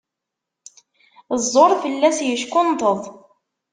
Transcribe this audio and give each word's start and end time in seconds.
Ẓẓur 1.43 1.71
fell-as 1.81 2.19
yeckunṭeḍ. 2.27 2.99